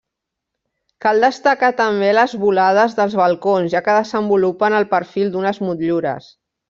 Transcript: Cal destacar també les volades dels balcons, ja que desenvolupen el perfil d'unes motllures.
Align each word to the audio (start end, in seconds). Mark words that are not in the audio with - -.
Cal 1.05 1.25
destacar 1.25 1.69
també 1.81 2.09
les 2.19 2.33
volades 2.45 2.97
dels 3.01 3.17
balcons, 3.21 3.69
ja 3.75 3.83
que 3.89 3.99
desenvolupen 4.01 4.79
el 4.79 4.89
perfil 4.95 5.31
d'unes 5.37 5.61
motllures. 5.67 6.33